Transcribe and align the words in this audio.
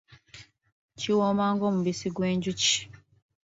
Kiwooma 0.99 1.45
ng’omubisi 1.53 2.07
gw’enjuki 2.15 2.75